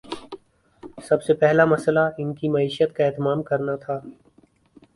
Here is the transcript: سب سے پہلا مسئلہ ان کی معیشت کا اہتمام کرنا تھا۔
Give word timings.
سب 1.07 1.23
سے 1.23 1.33
پہلا 1.33 1.65
مسئلہ 1.65 1.99
ان 2.17 2.33
کی 2.33 2.49
معیشت 2.49 2.95
کا 2.95 3.05
اہتمام 3.05 3.43
کرنا 3.43 3.75
تھا۔ 3.75 3.99